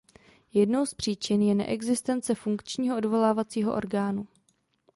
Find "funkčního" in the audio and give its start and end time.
2.35-2.97